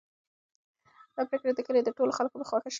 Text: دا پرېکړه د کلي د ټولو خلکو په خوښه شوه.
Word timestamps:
دا 1.15 1.21
پرېکړه 1.29 1.51
د 1.57 1.61
کلي 1.67 1.81
د 1.83 1.89
ټولو 1.97 2.11
خلکو 2.17 2.35
په 2.39 2.45
خوښه 2.49 2.59
شوه. 2.63 2.69